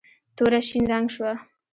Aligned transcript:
توره 0.35 0.59
شین 0.67 0.83
رنګ 0.91 1.07
شوه. 1.15 1.31